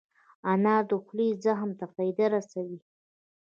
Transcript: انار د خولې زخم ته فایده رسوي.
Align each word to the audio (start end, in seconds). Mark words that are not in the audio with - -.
انار 0.51 0.83
د 0.89 0.91
خولې 1.03 1.27
زخم 1.43 1.71
ته 1.79 1.85
فایده 1.93 2.25
رسوي. 2.35 2.79